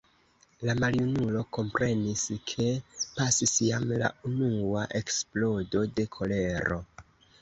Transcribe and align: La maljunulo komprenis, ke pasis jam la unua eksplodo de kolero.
La 0.67 0.73
maljunulo 0.83 1.41
komprenis, 1.57 2.23
ke 2.53 2.65
pasis 3.19 3.53
jam 3.67 3.85
la 4.05 4.11
unua 4.31 4.87
eksplodo 5.01 5.85
de 6.01 6.07
kolero. 6.17 6.81